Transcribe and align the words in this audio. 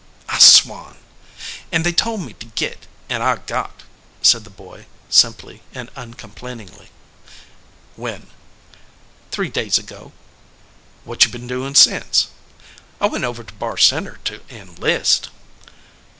"I 0.27 0.39
swan!" 0.39 0.97
"And 1.71 1.85
they 1.85 1.91
told 1.93 2.21
me 2.21 2.33
to 2.33 2.47
git 2.47 2.87
and 3.07 3.21
I 3.21 3.35
got," 3.35 3.83
said 4.23 4.45
the 4.45 4.49
boy, 4.49 4.87
simply 5.11 5.61
and 5.75 5.91
uncomplainingly. 5.95 6.89
"When?" 7.95 8.25
"Three 9.29 9.49
days 9.49 9.77
ago." 9.77 10.11
"What 11.03 11.23
you 11.23 11.29
been 11.29 11.45
doin 11.45 11.75
since?" 11.75 12.29
"I 12.99 13.05
went 13.05 13.25
over 13.25 13.43
to 13.43 13.53
Barr 13.53 13.77
Center 13.77 14.17
to 14.23 14.41
enlist." 14.49 15.29